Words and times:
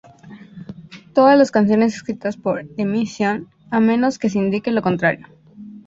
Todas 1.13 1.37
las 1.37 1.51
canciones 1.51 1.93
escritas 1.95 2.35
por 2.35 2.65
The 2.75 2.85
Mission, 2.87 3.49
a 3.69 3.79
menos 3.79 4.17
que 4.17 4.31
se 4.31 4.39
indique 4.39 4.71
lo 4.71 4.81
contrario. 4.81 5.27